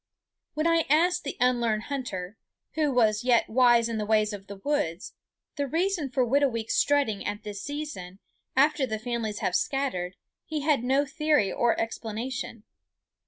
When 0.55 0.65
I 0.65 0.87
asked 0.89 1.23
the 1.25 1.37
unlearned 1.39 1.83
hunter 1.83 2.35
who 2.73 2.91
was 2.91 3.23
yet 3.23 3.47
wise 3.47 3.87
in 3.87 3.99
the 3.99 4.05
ways 4.07 4.33
of 4.33 4.47
the 4.47 4.55
woods 4.55 5.13
the 5.57 5.67
reason 5.67 6.09
for 6.09 6.25
Whitooweek's 6.25 6.73
strutting 6.73 7.23
at 7.23 7.43
this 7.43 7.61
season, 7.61 8.17
after 8.55 8.87
the 8.87 8.97
families 8.97 9.41
have 9.41 9.53
scattered, 9.53 10.15
he 10.43 10.61
had 10.61 10.83
no 10.83 11.05
theory 11.05 11.51
or 11.51 11.79
explanation. 11.79 12.63